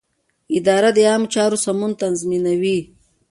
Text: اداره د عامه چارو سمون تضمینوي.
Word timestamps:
اداره 0.57 0.89
د 0.97 0.99
عامه 1.09 1.27
چارو 1.33 1.57
سمون 1.65 1.91
تضمینوي. 2.01 2.79